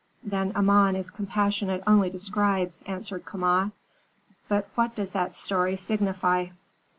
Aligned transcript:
"Then 0.23 0.51
Amon 0.55 0.95
is 0.95 1.11
compassionate 1.11 1.83
only 1.85 2.09
to 2.09 2.17
scribes," 2.17 2.81
answered 2.87 3.23
Kama. 3.23 3.71
"But 4.47 4.67
what 4.73 4.95
does 4.95 5.11
that 5.11 5.35
story 5.35 5.75
signify?" 5.75 6.47